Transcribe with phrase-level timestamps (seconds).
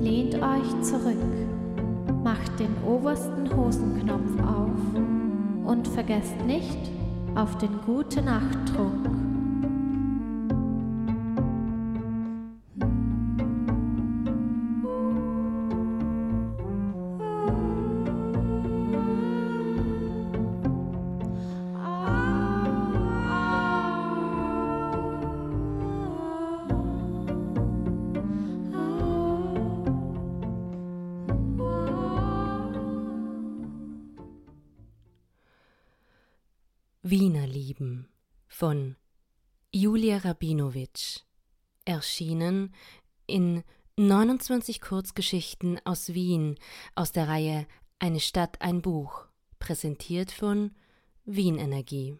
[0.00, 1.14] Lehnt euch zurück,
[2.24, 6.90] macht den obersten Hosenknopf auf und vergesst nicht
[7.36, 9.21] auf den gute Nacht-Trunk.
[37.04, 38.06] Wiener Lieben
[38.46, 38.94] von
[39.72, 41.22] Julia Rabinowitsch,
[41.84, 42.72] erschienen
[43.26, 43.64] in
[43.96, 46.54] 29 Kurzgeschichten aus Wien
[46.94, 47.66] aus der Reihe
[47.98, 49.26] Eine Stadt, ein Buch,
[49.58, 50.76] präsentiert von
[51.24, 52.16] Wien Energie.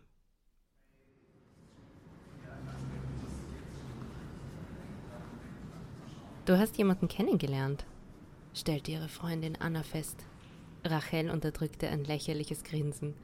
[6.45, 7.87] Du hast jemanden kennengelernt,
[8.53, 10.27] stellte ihre Freundin Anna fest.
[10.83, 13.15] Rachel unterdrückte ein lächerliches Grinsen.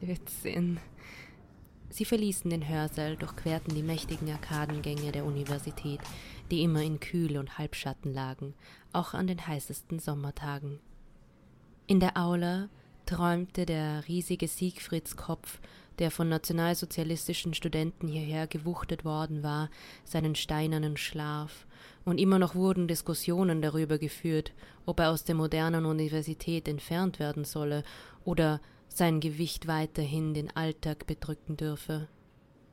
[0.00, 0.78] Blödsinn.
[1.88, 6.00] Sie verließen den Hörsaal, durchquerten die mächtigen Arkadengänge der Universität,
[6.50, 8.54] die immer in Kühl und Halbschatten lagen,
[8.92, 10.80] auch an den heißesten Sommertagen.
[11.86, 12.68] In der Aula
[13.06, 15.60] träumte der riesige Siegfriedskopf,
[15.98, 19.70] der von nationalsozialistischen Studenten hierher gewuchtet worden war,
[20.04, 21.66] seinen steinernen Schlaf,
[22.04, 24.52] und immer noch wurden Diskussionen darüber geführt,
[24.84, 27.82] ob er aus der modernen Universität entfernt werden solle
[28.24, 28.60] oder
[28.96, 32.08] sein Gewicht weiterhin den Alltag bedrücken dürfe.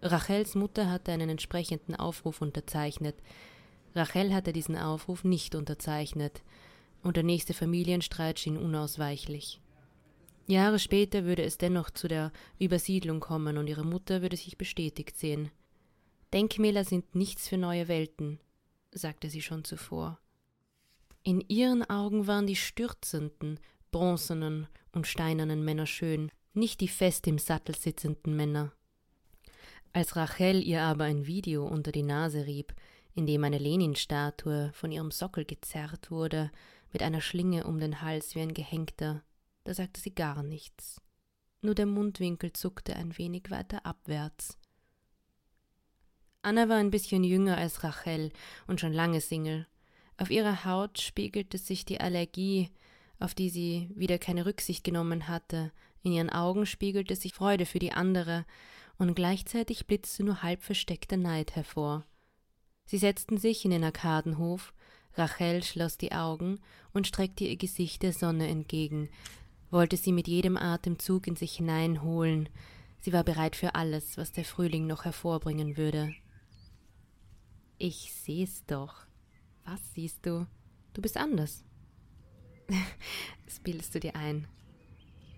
[0.01, 3.15] Rachels Mutter hatte einen entsprechenden Aufruf unterzeichnet.
[3.93, 6.41] Rachel hatte diesen Aufruf nicht unterzeichnet,
[7.01, 9.59] und der nächste Familienstreit schien unausweichlich.
[10.47, 15.17] Jahre später würde es dennoch zu der Übersiedlung kommen und ihre Mutter würde sich bestätigt
[15.17, 15.51] sehen.
[16.33, 18.39] Denkmäler sind nichts für neue Welten,
[18.91, 20.19] sagte sie schon zuvor.
[21.23, 23.59] In ihren Augen waren die stürzenden,
[23.93, 28.73] bronzenen und steinernen Männer schön, nicht die fest im Sattel sitzenden Männer.
[29.93, 32.73] Als Rachel ihr aber ein Video unter die Nase rieb,
[33.15, 36.51] in dem eine Lenin-Statue von ihrem Sockel gezerrt wurde,
[36.91, 39.23] mit einer Schlinge um den Hals wie ein Gehängter,
[39.63, 40.99] da sagte sie gar nichts.
[41.61, 44.57] Nur der Mundwinkel zuckte ein wenig weiter abwärts.
[46.41, 48.31] Anna war ein bisschen jünger als Rachel
[48.67, 49.65] und schon lange Single.
[50.17, 52.69] Auf ihrer Haut spiegelte sich die Allergie,
[53.19, 55.71] auf die sie wieder keine Rücksicht genommen hatte,
[56.03, 58.45] in ihren Augen spiegelte sich Freude für die andere,
[58.97, 62.05] und gleichzeitig blitzte nur halb versteckter Neid hervor.
[62.85, 64.73] Sie setzten sich in den Arkadenhof,
[65.15, 66.59] Rachel schloss die Augen
[66.93, 69.09] und streckte ihr Gesicht der Sonne entgegen,
[69.71, 72.49] wollte sie mit jedem Atemzug in sich hineinholen,
[72.99, 76.13] sie war bereit für alles, was der Frühling noch hervorbringen würde.
[77.77, 79.05] Ich seh's doch.
[79.65, 80.45] Was siehst du?
[80.93, 81.63] Du bist anders.
[83.45, 84.47] Das bildest du dir ein.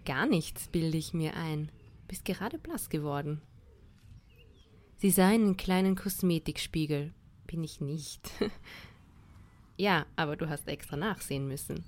[0.05, 1.69] Gar nichts bilde ich mir ein.
[2.07, 3.41] Bist gerade blass geworden.
[4.97, 7.13] Sie sah einen kleinen Kosmetikspiegel.
[7.45, 8.31] Bin ich nicht.
[9.77, 11.83] ja, aber du hast extra nachsehen müssen.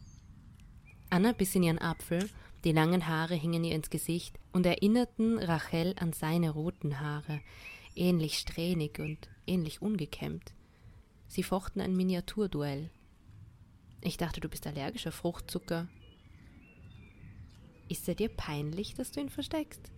[1.09, 2.29] Anna biss in ihren Apfel,
[2.63, 7.39] die langen Haare hingen ihr ins Gesicht und erinnerten Rachel an seine roten Haare,
[7.95, 10.53] ähnlich strähnig und ähnlich ungekämmt.
[11.27, 12.89] Sie fochten ein Miniaturduell.
[14.07, 15.85] Ich dachte, du bist allergisch auf Fruchtzucker.
[17.89, 19.91] Ist er dir peinlich, dass du ihn versteckst?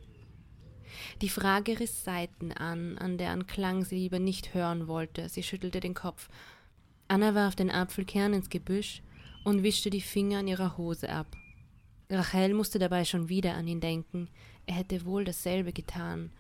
[1.22, 5.30] Die Frage riss Seiten an, an deren Klang sie lieber nicht hören wollte.
[5.30, 6.28] Sie schüttelte den Kopf.
[7.08, 9.04] Anna warf den Apfelkern ins Gebüsch
[9.44, 11.28] und wischte die Finger an ihrer Hose ab.
[12.10, 14.28] Rachel musste dabei schon wieder an ihn denken.
[14.66, 16.32] Er hätte wohl dasselbe getan.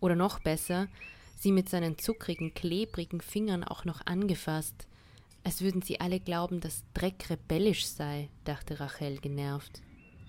[0.00, 0.88] Oder noch besser,
[1.38, 4.88] sie mit seinen zuckrigen, klebrigen Fingern auch noch angefasst.
[5.44, 9.82] Als würden sie alle glauben, dass Dreck rebellisch sei, dachte Rachel genervt.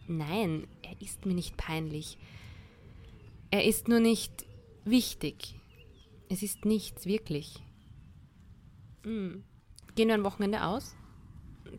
[0.08, 2.18] Nein, er ist mir nicht peinlich.
[3.52, 4.46] Er ist nur nicht
[4.86, 5.56] wichtig.
[6.30, 7.62] Es ist nichts, wirklich.
[9.04, 9.44] Hm.
[9.96, 10.96] Gehen wir ein Wochenende aus?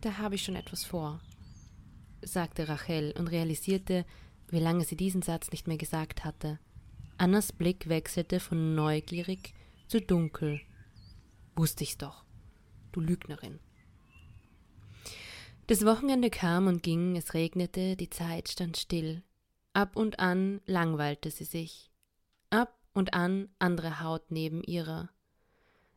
[0.01, 1.21] Da habe ich schon etwas vor,
[2.23, 4.05] sagte Rachel und realisierte,
[4.49, 6.61] wie lange sie diesen Satz nicht mehr gesagt hatte.
[7.19, 9.55] Annas Blick wechselte von neugierig
[9.89, 10.61] zu dunkel.
[11.57, 12.24] Wusste ich's doch
[12.95, 13.59] du Lügnerin.
[15.67, 19.23] Das Wochenende kam und ging, es regnete, die Zeit stand still.
[19.73, 21.91] Ab und an langweilte sie sich.
[22.51, 25.09] Ab und an andere Haut neben ihrer.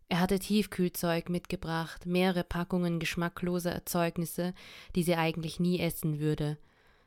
[0.10, 4.54] Er hatte Tiefkühlzeug mitgebracht, mehrere Packungen geschmackloser Erzeugnisse,
[4.96, 6.58] die sie eigentlich nie essen würde.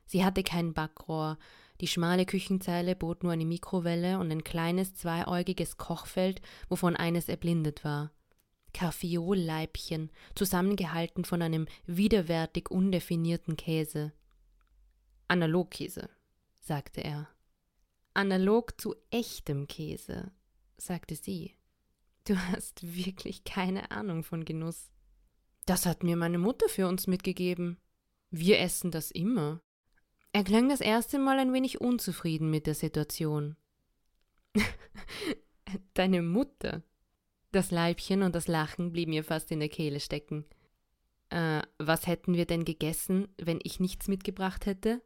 [0.04, 1.38] Sie hatte kein Backrohr,
[1.80, 7.84] die schmale Küchenzeile bot nur eine Mikrowelle und ein kleines zweiäugiges Kochfeld, wovon eines erblindet
[7.84, 8.10] war.
[8.72, 14.12] Kaffeolleibchen, zusammengehalten von einem widerwärtig undefinierten Käse.
[15.28, 16.10] Analogkäse,
[16.60, 17.28] sagte er.
[18.14, 20.32] Analog zu echtem Käse,
[20.76, 21.54] sagte sie.
[22.24, 24.90] Du hast wirklich keine Ahnung von Genuss.
[25.66, 27.78] Das hat mir meine Mutter für uns mitgegeben.
[28.30, 29.60] Wir essen das immer.
[30.32, 33.56] Er klang das erste Mal ein wenig unzufrieden mit der Situation.
[35.94, 36.82] Deine Mutter?
[37.52, 40.44] Das Leibchen und das Lachen blieben ihr fast in der Kehle stecken.
[41.30, 45.02] Äh, was hätten wir denn gegessen, wenn ich nichts mitgebracht hätte?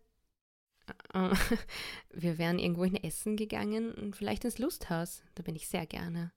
[1.13, 1.31] Äh,
[2.13, 5.23] wir wären irgendwo in Essen gegangen und vielleicht ins Lusthaus.
[5.35, 6.33] Da bin ich sehr gerne.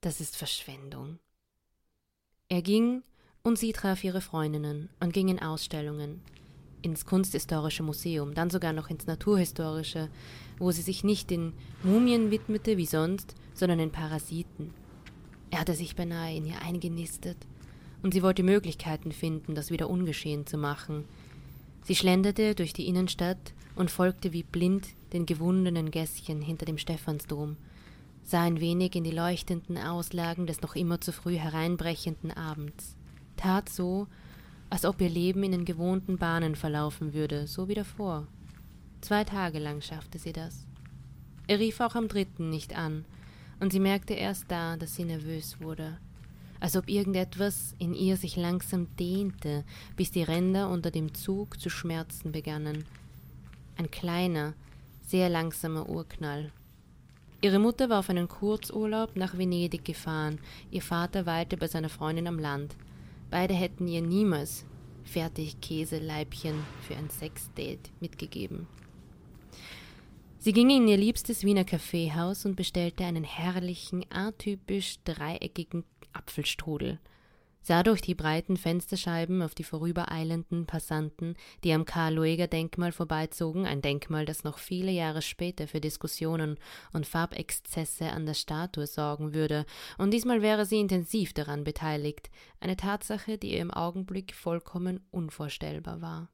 [0.00, 1.18] Das ist Verschwendung.
[2.48, 3.02] Er ging
[3.42, 6.22] und sie traf ihre Freundinnen und ging in Ausstellungen,
[6.82, 10.10] ins Kunsthistorische Museum, dann sogar noch ins Naturhistorische,
[10.58, 14.74] wo sie sich nicht den Mumien widmete wie sonst, sondern den Parasiten.
[15.52, 17.36] Er hatte sich beinahe in ihr eingenistet,
[18.02, 21.04] und sie wollte Möglichkeiten finden, das wieder ungeschehen zu machen.
[21.84, 27.58] Sie schlenderte durch die Innenstadt und folgte wie blind den gewundenen Gässchen hinter dem Stephansdom,
[28.24, 32.96] sah ein wenig in die leuchtenden Auslagen des noch immer zu früh hereinbrechenden Abends,
[33.36, 34.08] tat so,
[34.70, 38.26] als ob ihr Leben in den gewohnten Bahnen verlaufen würde, so wie davor.
[39.02, 40.66] Zwei Tage lang schaffte sie das.
[41.46, 43.04] Er rief auch am dritten nicht an,
[43.62, 45.96] und sie merkte erst da, dass sie nervös wurde,
[46.58, 49.62] als ob irgendetwas in ihr sich langsam dehnte,
[49.94, 52.84] bis die Ränder unter dem Zug zu schmerzen begannen.
[53.76, 54.54] Ein kleiner,
[55.06, 56.50] sehr langsamer Urknall.
[57.40, 60.40] Ihre Mutter war auf einen Kurzurlaub nach Venedig gefahren,
[60.72, 62.74] ihr Vater weilte bei seiner Freundin am Land.
[63.30, 64.64] Beide hätten ihr niemals
[65.04, 68.66] Fertigkäseleibchen für ein Sexdate mitgegeben.
[70.44, 76.98] Sie ging in ihr liebstes Wiener Kaffeehaus und bestellte einen herrlichen, atypisch dreieckigen Apfelstrudel–
[77.62, 84.24] sah durch die breiten Fensterscheiben auf die vorübereilenden Passanten, die am Karl-Lueger-Denkmal vorbeizogen, ein Denkmal,
[84.26, 86.58] das noch viele Jahre später für Diskussionen
[86.92, 89.64] und Farbexzesse an der Statue sorgen würde,
[89.96, 92.30] und diesmal wäre sie intensiv daran beteiligt,
[92.60, 96.28] eine Tatsache, die ihr im Augenblick vollkommen unvorstellbar war.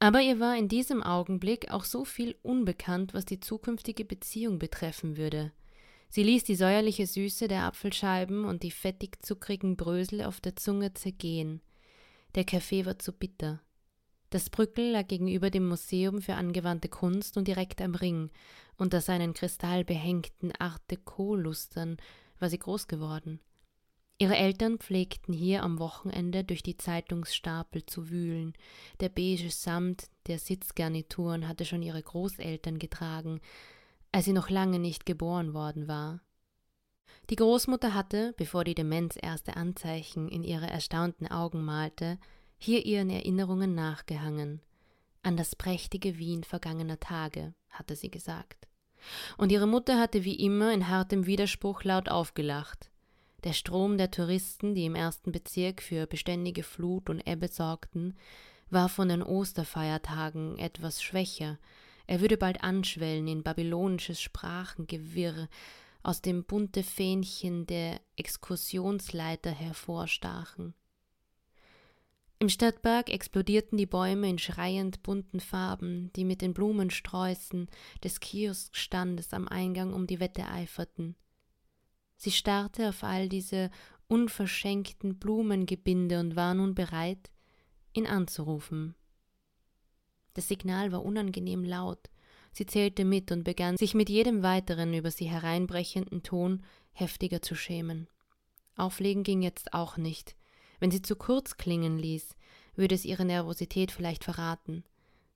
[0.00, 5.16] Aber ihr war in diesem Augenblick auch so viel unbekannt, was die zukünftige Beziehung betreffen
[5.16, 5.52] würde–
[6.10, 10.94] Sie ließ die säuerliche Süße der Apfelscheiben und die fettig zuckrigen Brösel auf der Zunge
[10.94, 11.60] zergehen.
[12.34, 13.60] Der Kaffee war zu bitter.
[14.30, 18.30] Das Brückel lag gegenüber dem Museum für angewandte Kunst und direkt am Ring.
[18.76, 21.98] Unter seinen kristallbehängten Art Deco-Lustern
[22.38, 23.40] war sie groß geworden.
[24.20, 28.52] Ihre Eltern pflegten hier am Wochenende durch die Zeitungsstapel zu wühlen.
[28.98, 33.40] Der beige Samt der Sitzgarnituren hatte schon ihre Großeltern getragen,
[34.10, 36.20] als sie noch lange nicht geboren worden war.
[37.30, 42.18] Die Großmutter hatte, bevor die Demenz erste Anzeichen in ihre erstaunten Augen malte,
[42.58, 44.60] hier ihren Erinnerungen nachgehangen.
[45.22, 48.66] An das prächtige Wien vergangener Tage, hatte sie gesagt.
[49.36, 52.87] Und ihre Mutter hatte wie immer in hartem Widerspruch laut aufgelacht.
[53.44, 58.16] Der Strom der Touristen, die im ersten Bezirk für beständige Flut und Ebbe sorgten,
[58.70, 61.58] war von den Osterfeiertagen etwas schwächer,
[62.08, 65.48] er würde bald anschwellen in babylonisches Sprachengewirr,
[66.02, 70.74] aus dem bunte Fähnchen der Exkursionsleiter hervorstachen.
[72.38, 77.68] Im Stadtpark explodierten die Bäume in schreiend bunten Farben, die mit den Blumensträußen
[78.02, 81.14] des Kioskstandes am Eingang um die Wette eiferten.
[82.18, 83.70] Sie starrte auf all diese
[84.08, 87.30] unverschenkten Blumengebinde und war nun bereit,
[87.94, 88.94] ihn anzurufen.
[90.34, 92.10] Das Signal war unangenehm laut.
[92.52, 97.54] Sie zählte mit und begann sich mit jedem weiteren über sie hereinbrechenden Ton heftiger zu
[97.54, 98.08] schämen.
[98.76, 100.36] Auflegen ging jetzt auch nicht.
[100.80, 102.36] Wenn sie zu kurz klingen ließ,
[102.74, 104.84] würde es ihre Nervosität vielleicht verraten.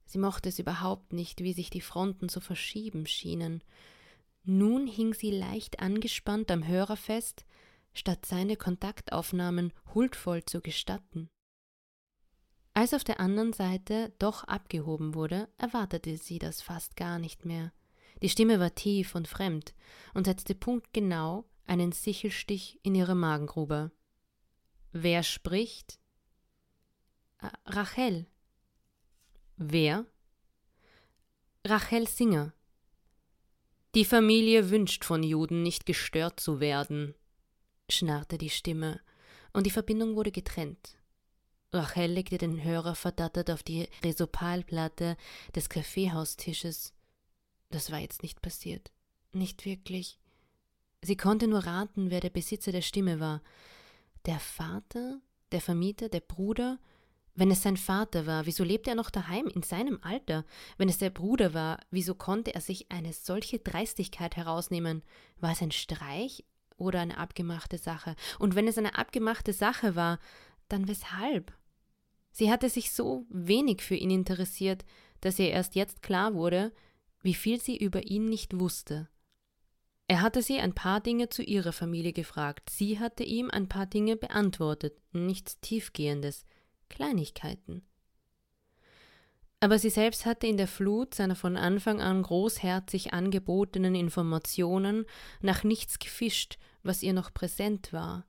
[0.04, 3.62] Sie mochte es überhaupt nicht, wie sich die Fronten zu verschieben schienen.
[4.44, 7.44] Nun hing sie leicht angespannt am Hörer fest,
[7.94, 11.30] statt seine Kontaktaufnahmen huldvoll zu gestatten.
[12.74, 17.72] Als auf der anderen Seite doch abgehoben wurde, erwartete sie das fast gar nicht mehr.
[18.22, 19.74] Die Stimme war tief und fremd
[20.14, 23.92] und setzte punktgenau einen Sichelstich in ihre Magengrube.
[24.92, 25.98] Wer spricht?
[27.40, 28.26] Äh, Rachel.
[29.56, 30.06] Wer?
[31.64, 32.52] Rachel Singer.
[33.94, 37.14] Die Familie wünscht von Juden nicht gestört zu werden,
[37.90, 39.00] schnarrte die Stimme,
[39.52, 40.96] und die Verbindung wurde getrennt.
[41.74, 45.18] Rachel legte den Hörer verdattert auf die Resopalplatte
[45.54, 46.94] des Kaffeehaustisches.
[47.70, 48.90] Das war jetzt nicht passiert.
[49.32, 50.18] Nicht wirklich.
[51.02, 53.42] Sie konnte nur raten, wer der Besitzer der Stimme war.
[54.24, 55.20] Der Vater,
[55.50, 56.78] der Vermieter, der Bruder?
[57.34, 60.44] Wenn es sein Vater war, wieso lebte er noch daheim in seinem Alter?
[60.76, 65.02] Wenn es der Bruder war, wieso konnte er sich eine solche Dreistigkeit herausnehmen?
[65.40, 66.44] War es ein Streich
[66.76, 68.16] oder eine abgemachte Sache?
[68.38, 70.18] Und wenn es eine abgemachte Sache war,
[70.68, 71.52] dann weshalb?
[72.32, 74.84] Sie hatte sich so wenig für ihn interessiert,
[75.20, 76.72] dass ihr erst jetzt klar wurde,
[77.22, 79.08] wie viel sie über ihn nicht wusste.
[80.08, 83.86] Er hatte sie ein paar Dinge zu ihrer Familie gefragt, sie hatte ihm ein paar
[83.86, 86.44] Dinge beantwortet, nichts Tiefgehendes,
[86.92, 87.82] Kleinigkeiten.
[89.58, 95.06] Aber sie selbst hatte in der Flut seiner von Anfang an großherzig angebotenen Informationen
[95.40, 98.26] nach nichts gefischt, was ihr noch präsent war.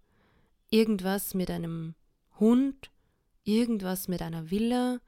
[0.69, 1.95] Irgendwas mit einem
[2.39, 2.91] Hund,
[3.43, 4.99] irgendwas mit einer Villa,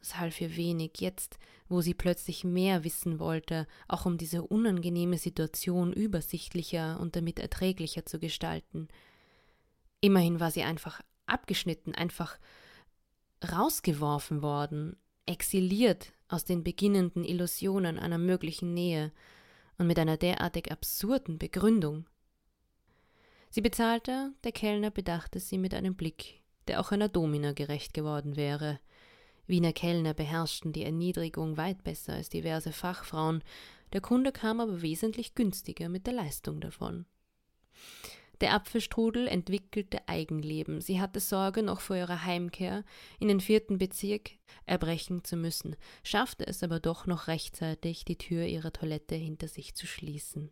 [0.00, 5.18] es half ihr wenig, jetzt, wo sie plötzlich mehr wissen wollte, auch um diese unangenehme
[5.18, 8.88] Situation übersichtlicher und damit erträglicher zu gestalten.
[10.00, 12.38] Immerhin war sie einfach abgeschnitten, einfach
[13.42, 19.12] rausgeworfen worden, exiliert aus den beginnenden Illusionen einer möglichen Nähe
[19.78, 22.06] und mit einer derartig absurden Begründung.
[23.50, 28.36] Sie bezahlte, der Kellner bedachte sie mit einem Blick, der auch einer Domina gerecht geworden
[28.36, 28.78] wäre.
[29.46, 33.42] Wiener Kellner beherrschten die Erniedrigung weit besser als diverse Fachfrauen,
[33.92, 37.06] der Kunde kam aber wesentlich günstiger mit der Leistung davon.
[38.40, 40.80] Der Apfelstrudel entwickelte Eigenleben.
[40.80, 42.84] Sie hatte Sorge, noch vor ihrer Heimkehr
[43.18, 44.30] in den vierten Bezirk
[44.64, 49.74] erbrechen zu müssen, schaffte es aber doch noch rechtzeitig, die Tür ihrer Toilette hinter sich
[49.74, 50.50] zu schließen.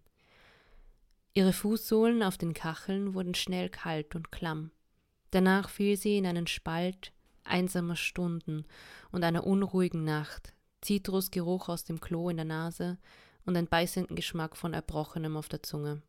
[1.33, 4.71] Ihre Fußsohlen auf den Kacheln wurden schnell kalt und klamm.
[5.31, 7.13] Danach fiel sie in einen Spalt
[7.45, 8.67] einsamer Stunden
[9.11, 10.53] und einer unruhigen Nacht,
[10.83, 12.99] Zitrusgeruch aus dem Klo in der Nase
[13.47, 16.03] und einen beißenden Geschmack von Erbrochenem auf der Zunge.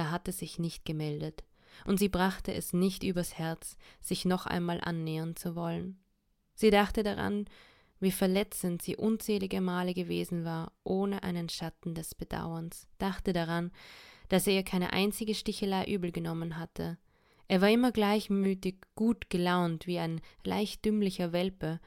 [0.00, 1.44] Er hatte sich nicht gemeldet,
[1.84, 5.98] und sie brachte es nicht übers Herz, sich noch einmal annähern zu wollen.
[6.54, 7.44] Sie dachte daran,
[7.98, 13.72] wie verletzend sie unzählige Male gewesen war, ohne einen Schatten des Bedauerns, dachte daran,
[14.30, 16.96] dass er ihr keine einzige Stichelei übel genommen hatte.
[17.46, 21.78] Er war immer gleichmütig, gut gelaunt, wie ein leicht dümmlicher Welpe,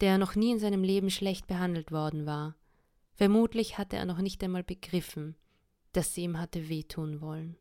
[0.00, 2.56] der noch nie in seinem Leben schlecht behandelt worden war.
[3.16, 5.36] Vermutlich hatte er noch nicht einmal begriffen,
[5.92, 7.56] dass sie ihm hatte wehtun wollen.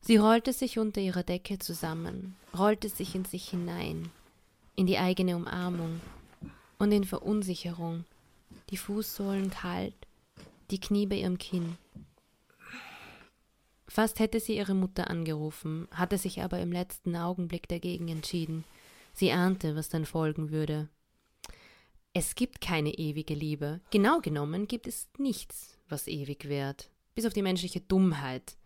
[0.00, 4.10] Sie rollte sich unter ihrer Decke zusammen, rollte sich in sich hinein,
[4.76, 6.00] in die eigene Umarmung
[6.78, 8.04] und in Verunsicherung,
[8.70, 9.94] die Fußsohlen kalt,
[10.70, 11.76] die Knie bei ihrem Kinn.
[13.88, 18.64] Fast hätte sie ihre Mutter angerufen, hatte sich aber im letzten Augenblick dagegen entschieden.
[19.12, 20.88] Sie ahnte, was dann folgen würde.
[22.12, 23.80] Es gibt keine ewige Liebe.
[23.90, 28.56] Genau genommen gibt es nichts, was ewig währt, bis auf die menschliche Dummheit.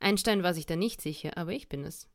[0.00, 2.08] Einstein war sich da nicht sicher, aber ich bin es.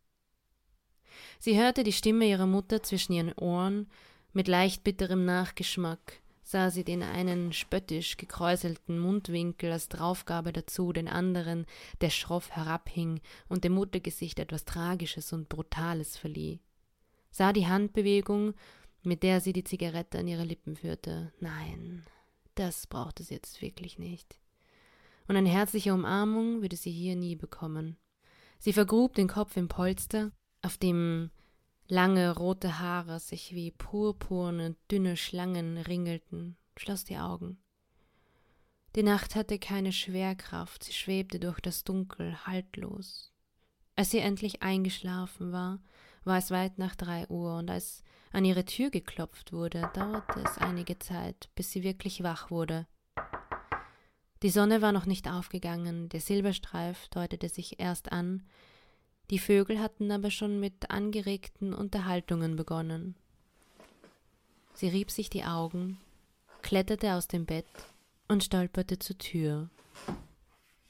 [1.40, 3.88] Sie hörte die Stimme ihrer Mutter zwischen ihren Ohren,
[4.32, 11.08] mit leicht bitterem Nachgeschmack, sah sie den einen spöttisch gekräuselten Mundwinkel als Draufgabe dazu, den
[11.08, 11.66] anderen,
[12.02, 16.60] der schroff herabhing und dem Muttergesicht etwas Tragisches und Brutales verlieh.
[17.32, 18.54] Sah die Handbewegung,
[19.04, 21.32] mit der sie die Zigarette an ihre Lippen führte.
[21.40, 22.04] Nein,
[22.56, 24.40] das brauchte sie jetzt wirklich nicht
[25.28, 27.98] und eine herzliche Umarmung würde sie hier nie bekommen.
[28.60, 31.32] Sie vergrub den Kopf im Polster, auf dem
[31.88, 37.58] lange rote Haare sich wie purpurne, dünne Schlangen ringelten, schloss die Augen.
[38.96, 43.32] Die Nacht hatte keine Schwerkraft, sie schwebte durch das Dunkel haltlos.
[43.96, 45.80] Als sie endlich eingeschlafen war,
[46.24, 50.58] war es weit nach drei Uhr, und als an ihre Tür geklopft wurde, dauerte es
[50.58, 52.88] einige Zeit, bis sie wirklich wach wurde.
[54.44, 58.44] Die Sonne war noch nicht aufgegangen, der Silberstreif deutete sich erst an,
[59.30, 63.16] die Vögel hatten aber schon mit angeregten Unterhaltungen begonnen.
[64.74, 65.98] Sie rieb sich die Augen,
[66.62, 67.66] kletterte aus dem Bett
[68.28, 69.70] und stolperte zur Tür.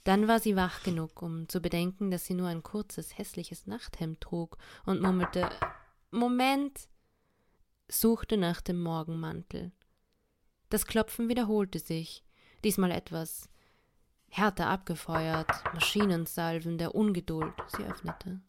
[0.03, 4.19] Dann war sie wach genug, um zu bedenken, dass sie nur ein kurzes, hässliches Nachthemd
[4.19, 5.47] trug und murmelte
[6.09, 6.87] Moment,
[7.87, 9.71] suchte nach dem Morgenmantel.
[10.69, 12.23] Das Klopfen wiederholte sich,
[12.63, 13.49] diesmal etwas
[14.29, 17.53] härter abgefeuert, Maschinensalven der Ungeduld.
[17.67, 18.41] Sie öffnete.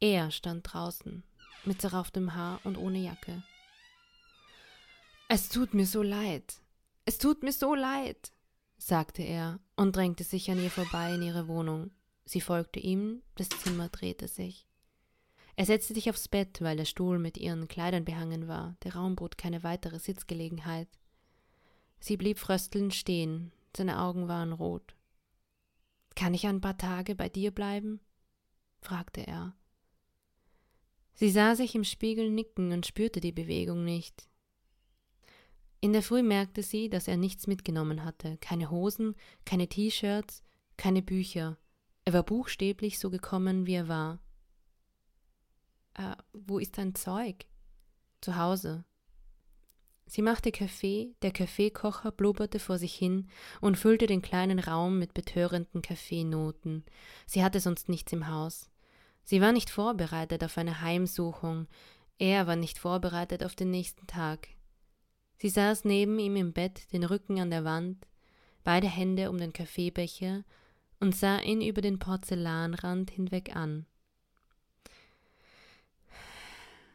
[0.00, 1.22] Er stand draußen,
[1.64, 3.42] mit zerrauftem Haar und ohne Jacke.
[5.28, 6.60] Es tut mir so leid.
[7.04, 8.32] Es tut mir so leid,
[8.78, 11.90] sagte er und drängte sich an ihr vorbei in ihre Wohnung.
[12.24, 14.66] Sie folgte ihm, das Zimmer drehte sich.
[15.56, 18.76] Er setzte sich aufs Bett, weil der Stuhl mit ihren Kleidern behangen war.
[18.82, 20.88] Der Raum bot keine weitere Sitzgelegenheit.
[22.00, 24.96] Sie blieb fröstelnd stehen, seine Augen waren rot.
[26.16, 28.00] Kann ich ein paar Tage bei dir bleiben?
[28.80, 29.54] fragte er.
[31.14, 34.28] Sie sah sich im Spiegel nicken und spürte die Bewegung nicht.
[35.82, 39.14] In der Früh merkte sie, dass er nichts mitgenommen hatte, keine Hosen,
[39.44, 40.42] keine T-Shirts,
[40.76, 41.58] keine Bücher.
[42.04, 44.18] Er war buchstäblich so gekommen, wie er war.
[45.94, 47.46] Äh, wo ist dein Zeug?
[48.20, 48.84] Zu Hause.
[50.10, 53.28] Sie machte Kaffee, der Kaffeekocher blubberte vor sich hin
[53.60, 56.84] und füllte den kleinen Raum mit betörenden Kaffeenoten.
[57.26, 58.68] Sie hatte sonst nichts im Haus.
[59.22, 61.68] Sie war nicht vorbereitet auf eine Heimsuchung,
[62.18, 64.48] er war nicht vorbereitet auf den nächsten Tag.
[65.36, 68.08] Sie saß neben ihm im Bett, den Rücken an der Wand,
[68.64, 70.42] beide Hände um den Kaffeebecher
[70.98, 73.86] und sah ihn über den Porzellanrand hinweg an.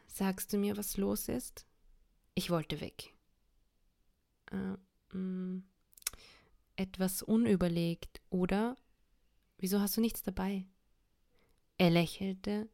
[0.06, 1.66] Sagst du mir, was los ist?
[2.36, 3.14] Ich wollte weg.
[4.52, 4.76] Äh,
[5.16, 5.64] mh, mm,
[6.76, 8.76] etwas unüberlegt, oder?
[9.58, 10.66] Wieso hast du nichts dabei?
[11.78, 12.68] Er lächelte.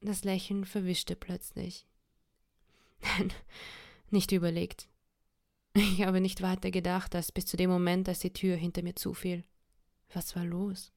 [0.00, 1.84] Das Lächeln verwischte plötzlich.
[3.02, 3.32] Nein,
[4.10, 4.88] nicht überlegt.
[5.74, 8.94] Ich habe nicht weiter gedacht, als bis zu dem Moment, als die Tür hinter mir
[8.94, 9.44] zufiel.
[10.12, 10.92] Was war los?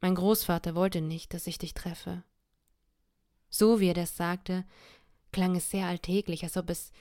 [0.00, 2.22] Mein Großvater wollte nicht, dass ich dich treffe.
[3.48, 4.64] So wie er das sagte,
[5.34, 6.92] klang es sehr alltäglich, als ob es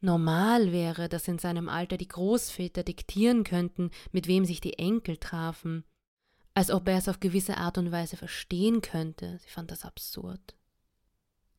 [0.00, 5.16] normal wäre, dass in seinem Alter die Großväter diktieren könnten, mit wem sich die Enkel
[5.16, 5.84] trafen,
[6.54, 9.38] als ob er es auf gewisse Art und Weise verstehen könnte.
[9.42, 10.54] Sie fand das absurd.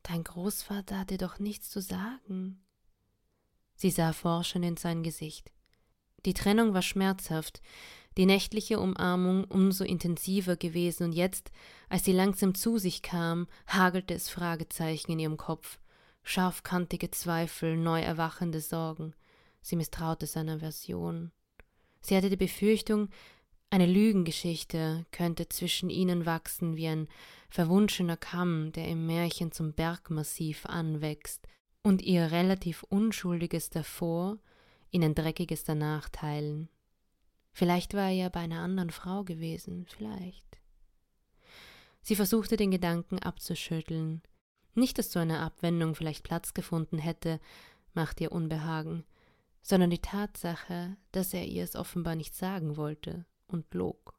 [0.02, 2.64] Dein Großvater hatte doch nichts zu sagen.
[3.74, 5.52] Sie sah forschend in sein Gesicht.
[6.24, 7.60] Die Trennung war schmerzhaft,
[8.16, 11.50] die nächtliche Umarmung umso intensiver gewesen, und jetzt,
[11.90, 15.78] als sie langsam zu sich kam, hagelte es Fragezeichen in ihrem Kopf,
[16.26, 19.14] scharfkantige Zweifel, neu erwachende Sorgen.
[19.62, 21.30] Sie misstraute seiner Version.
[22.00, 23.08] Sie hatte die Befürchtung,
[23.70, 27.08] eine Lügengeschichte könnte zwischen ihnen wachsen wie ein
[27.48, 31.46] verwunschener Kamm, der im Märchen zum Bergmassiv anwächst
[31.82, 34.38] und ihr relativ Unschuldiges davor
[34.90, 36.68] in ein Dreckiges danach teilen.
[37.52, 40.44] Vielleicht war er ja bei einer anderen Frau gewesen, vielleicht.
[42.02, 44.22] Sie versuchte den Gedanken abzuschütteln.
[44.76, 47.40] Nicht, dass so eine Abwendung vielleicht Platz gefunden hätte,
[47.94, 49.04] machte ihr Unbehagen,
[49.62, 54.14] sondern die Tatsache, dass er ihr es offenbar nicht sagen wollte und log.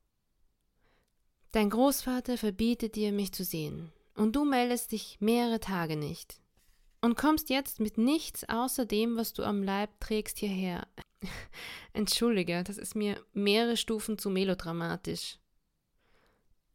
[1.51, 6.41] Dein Großvater verbietet dir, mich zu sehen, und du meldest dich mehrere Tage nicht.
[7.01, 10.87] Und kommst jetzt mit nichts außer dem, was du am Leib trägst, hierher.
[11.93, 15.37] Entschuldige, das ist mir mehrere Stufen zu melodramatisch.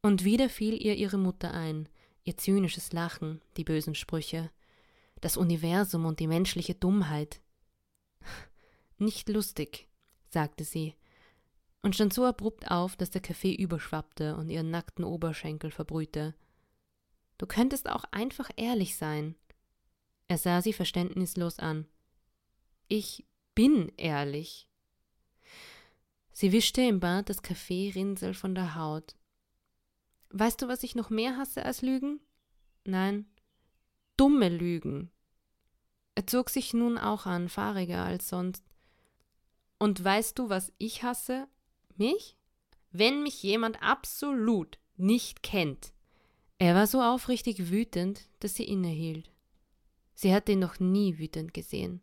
[0.02, 1.88] Und wieder fiel ihr ihre Mutter ein,
[2.24, 4.50] ihr zynisches Lachen, die bösen Sprüche,
[5.20, 7.40] das Universum und die menschliche Dummheit.
[8.98, 9.88] Nicht lustig,
[10.28, 10.94] sagte sie
[11.82, 16.34] und stand so abrupt auf, dass der Kaffee überschwappte und ihren nackten Oberschenkel verbrühte.
[17.38, 19.34] Du könntest auch einfach ehrlich sein.
[20.28, 21.86] Er sah sie verständnislos an.
[22.88, 24.68] Ich bin ehrlich.
[26.32, 29.16] Sie wischte im Bad das Kaffeerinsel von der Haut.
[30.32, 32.20] Weißt du, was ich noch mehr hasse als Lügen?
[32.84, 33.26] Nein,
[34.16, 35.10] dumme Lügen.
[36.14, 38.64] Er zog sich nun auch an, fahriger als sonst.
[39.78, 41.48] Und weißt du, was ich hasse?
[41.96, 42.38] Mich?
[42.90, 45.92] Wenn mich jemand absolut nicht kennt.
[46.58, 49.30] Er war so aufrichtig wütend, dass sie innehielt.
[50.14, 52.00] Sie hatte ihn noch nie wütend gesehen.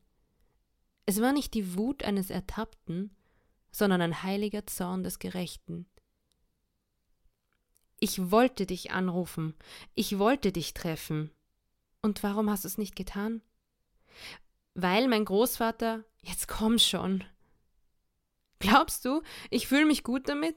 [1.05, 3.15] Es war nicht die Wut eines Ertappten,
[3.71, 5.87] sondern ein heiliger Zorn des Gerechten.
[7.99, 9.55] Ich wollte dich anrufen,
[9.93, 11.31] ich wollte dich treffen.
[12.01, 13.41] Und warum hast du es nicht getan?
[14.73, 16.05] Weil mein Großvater.
[16.21, 17.23] Jetzt komm schon.
[18.59, 20.55] Glaubst du, ich fühle mich gut damit?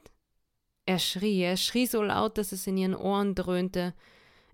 [0.86, 3.94] Er schrie, er schrie so laut, dass es in ihren Ohren dröhnte.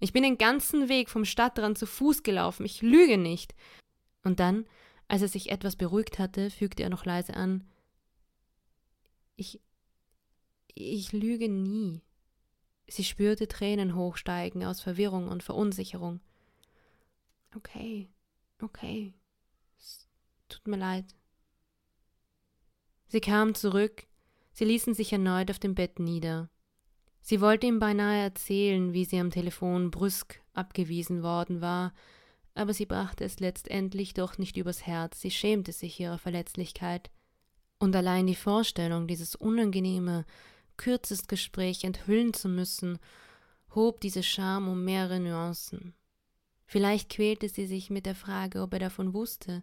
[0.00, 3.54] Ich bin den ganzen Weg vom Stadtrand zu Fuß gelaufen, ich lüge nicht.
[4.22, 4.66] Und dann,
[5.08, 7.64] als er sich etwas beruhigt hatte, fügte er noch leise an
[9.36, 9.60] Ich
[10.74, 12.02] ich lüge nie.
[12.88, 16.20] Sie spürte Tränen hochsteigen aus Verwirrung und Verunsicherung.
[17.54, 18.08] Okay,
[18.62, 19.14] okay.
[19.78, 20.08] Es
[20.48, 21.04] tut mir leid.
[23.08, 24.06] Sie kamen zurück,
[24.52, 26.50] sie ließen sich erneut auf dem Bett nieder.
[27.20, 31.92] Sie wollte ihm beinahe erzählen, wie sie am Telefon brüsk abgewiesen worden war,
[32.54, 37.10] aber sie brachte es letztendlich doch nicht übers Herz, sie schämte sich ihrer Verletzlichkeit.
[37.78, 40.24] Und allein die Vorstellung, dieses unangenehme,
[40.78, 42.98] kürzest Gespräch enthüllen zu müssen,
[43.74, 45.94] hob diese Scham um mehrere Nuancen.
[46.64, 49.62] Vielleicht quälte sie sich mit der Frage, ob er davon wusste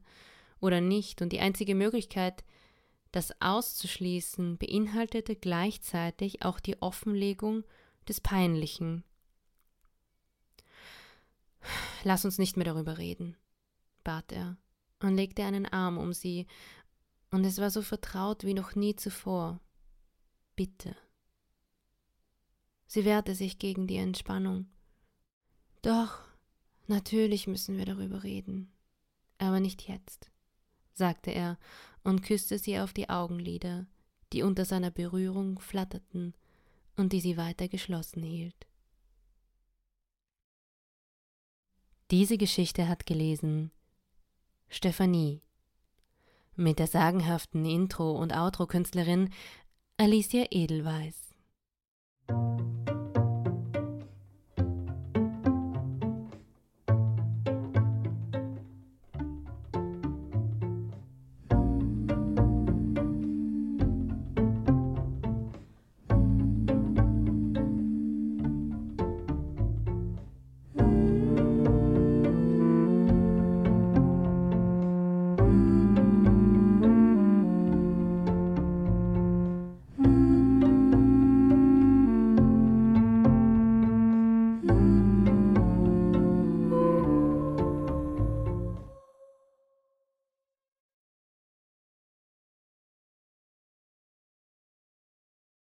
[0.60, 2.44] oder nicht, und die einzige Möglichkeit,
[3.16, 7.64] Das auszuschließen beinhaltete gleichzeitig auch die Offenlegung
[8.10, 9.06] des Peinlichen.
[12.04, 13.38] Lass uns nicht mehr darüber reden,
[14.04, 14.58] bat er
[15.02, 16.46] und legte einen Arm um sie,
[17.32, 19.62] und es war so vertraut wie noch nie zuvor.
[20.58, 20.94] Bitte.
[22.88, 24.68] Sie wehrte sich gegen die Entspannung.
[25.82, 26.20] Doch,
[26.88, 28.72] natürlich müssen wir darüber reden,
[29.38, 30.32] aber nicht jetzt,
[30.94, 31.58] sagte er
[32.04, 33.88] und küsste sie auf die Augenlider,
[34.34, 36.34] die unter seiner Berührung flatterten
[36.96, 38.68] und die sie weiter geschlossen hielt.
[42.12, 43.72] Diese Geschichte hat gelesen
[44.70, 45.42] Stephanie
[46.56, 49.34] mit der sagenhaften Intro- und Outro-Künstlerin
[49.98, 51.25] Alicia Edelweiss.
[52.28, 52.95] Thank you.